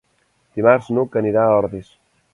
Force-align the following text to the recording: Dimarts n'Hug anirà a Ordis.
Dimarts 0.59 0.89
n'Hug 0.95 1.19
anirà 1.23 1.47
a 1.51 1.55
Ordis. 1.61 1.95